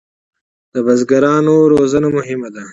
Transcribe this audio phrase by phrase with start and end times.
[0.73, 2.63] د بزګرانو روزنه مهمه ده